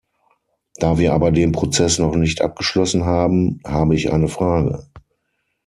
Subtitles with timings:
[0.77, 4.87] Da wir aber den Prozess noch nicht abgeschlossen haben, habe ich eine Frage.